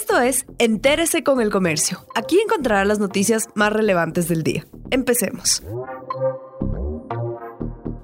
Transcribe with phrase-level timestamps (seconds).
[0.00, 2.06] Esto es Entérese con el Comercio.
[2.14, 4.64] Aquí encontrará las noticias más relevantes del día.
[4.92, 5.60] Empecemos.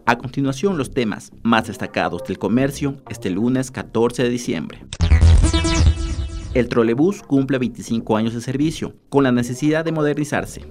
[0.04, 4.84] A continuación, los temas más destacados del comercio este lunes 14 de diciembre.
[6.52, 10.62] El trolebús cumple 25 años de servicio, con la necesidad de modernizarse.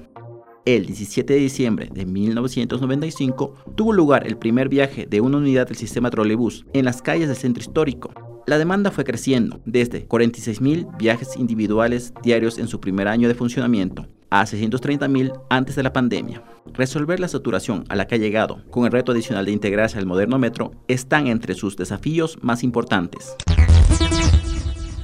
[0.66, 5.78] El 17 de diciembre de 1995 tuvo lugar el primer viaje de una unidad del
[5.78, 8.14] sistema trolebús en las calles del centro histórico.
[8.46, 14.06] La demanda fue creciendo desde 46.000 viajes individuales diarios en su primer año de funcionamiento
[14.30, 16.44] a 630.000 antes de la pandemia.
[16.74, 20.06] Resolver la saturación a la que ha llegado con el reto adicional de integrarse al
[20.06, 23.36] moderno metro están entre sus desafíos más importantes.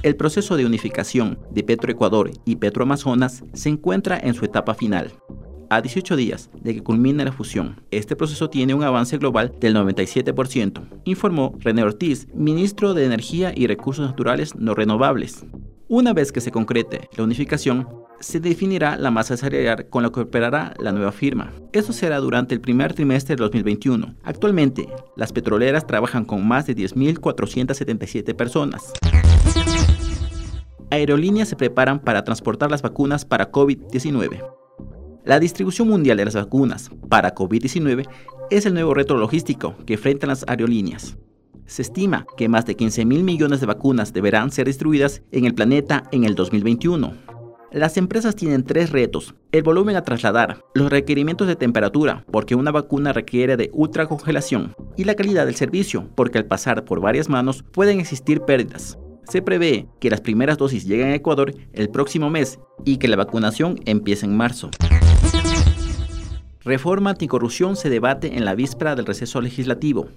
[0.02, 5.12] El proceso de unificación de Petroecuador y Petroamazonas se encuentra en su etapa final
[5.70, 7.80] a 18 días de que culmine la fusión.
[7.90, 13.66] Este proceso tiene un avance global del 97%, informó René Ortiz, ministro de Energía y
[13.66, 15.46] Recursos Naturales No Renovables.
[15.88, 17.88] Una vez que se concrete la unificación,
[18.20, 21.52] se definirá la masa salarial con la que operará la nueva firma.
[21.72, 24.14] Eso será durante el primer trimestre de 2021.
[24.22, 28.92] Actualmente, las petroleras trabajan con más de 10.477 personas.
[30.90, 34.59] Aerolíneas se preparan para transportar las vacunas para COVID-19.
[35.24, 38.08] La distribución mundial de las vacunas para COVID-19
[38.50, 41.18] es el nuevo reto logístico que enfrentan las aerolíneas.
[41.66, 45.54] Se estima que más de 15 mil millones de vacunas deberán ser distribuidas en el
[45.54, 47.12] planeta en el 2021.
[47.70, 49.34] Las empresas tienen tres retos.
[49.52, 55.04] El volumen a trasladar, los requerimientos de temperatura, porque una vacuna requiere de ultracongelación, y
[55.04, 58.98] la calidad del servicio, porque al pasar por varias manos pueden existir pérdidas.
[59.28, 63.16] Se prevé que las primeras dosis lleguen a Ecuador el próximo mes y que la
[63.16, 64.70] vacunación empiece en marzo.
[66.62, 70.08] Reforma anticorrupción se debate en la víspera del receso legislativo.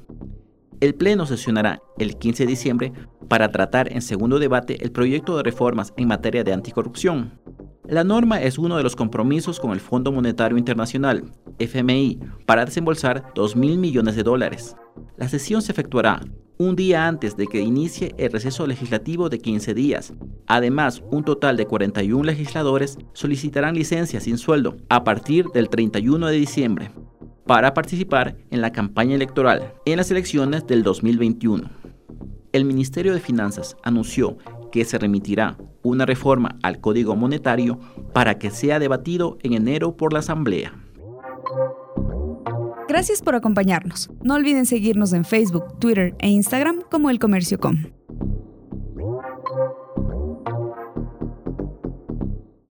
[0.81, 2.93] El Pleno sesionará el 15 de diciembre
[3.29, 7.39] para tratar en segundo debate el proyecto de reformas en materia de anticorrupción.
[7.87, 11.23] La norma es uno de los compromisos con el Fondo Monetario Internacional,
[11.59, 14.75] FMI, para desembolsar 2 mil millones de dólares.
[15.17, 16.21] La sesión se efectuará
[16.63, 20.13] un día antes de que inicie el receso legislativo de 15 días.
[20.47, 26.35] Además, un total de 41 legisladores solicitarán licencia sin sueldo a partir del 31 de
[26.37, 26.91] diciembre
[27.45, 31.69] para participar en la campaña electoral en las elecciones del 2021.
[32.53, 34.37] El Ministerio de Finanzas anunció
[34.71, 37.79] que se remitirá una reforma al Código Monetario
[38.13, 40.82] para que sea debatido en enero por la Asamblea.
[42.93, 44.11] Gracias por acompañarnos.
[44.21, 48.02] No olviden seguirnos en Facebook, Twitter e Instagram como El Comercio Com.